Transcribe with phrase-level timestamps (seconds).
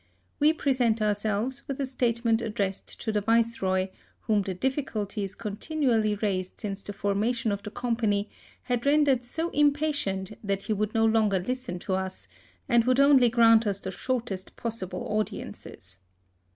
[0.39, 3.89] We present ourselves with a statement addressed to the Viceroy,
[4.21, 8.27] whom the difficulties contin ually raised since the formation of the Com pany
[8.63, 12.27] had rendered so impatient that he would no longer listen to us,
[12.67, 15.99] and would only grant us the shortest possible audiences.